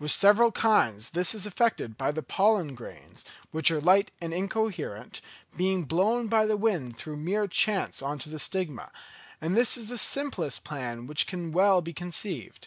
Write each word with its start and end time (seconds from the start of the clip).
With 0.00 0.10
several 0.10 0.50
kinds 0.50 1.10
this 1.10 1.36
is 1.36 1.46
effected 1.46 1.96
by 1.96 2.10
the 2.10 2.22
pollen 2.24 2.74
grains, 2.74 3.24
which 3.52 3.70
are 3.70 3.80
light 3.80 4.10
and 4.20 4.34
incoherent, 4.34 5.20
being 5.56 5.84
blown 5.84 6.26
by 6.26 6.46
the 6.46 6.56
wind 6.56 6.96
through 6.96 7.18
mere 7.18 7.46
chance 7.46 8.02
on 8.02 8.18
to 8.18 8.28
the 8.28 8.40
stigma; 8.40 8.90
and 9.40 9.56
this 9.56 9.76
is 9.76 9.86
the 9.88 9.98
simplest 9.98 10.64
plan 10.64 11.06
which 11.06 11.28
can 11.28 11.52
well 11.52 11.80
be 11.80 11.92
conceived. 11.92 12.66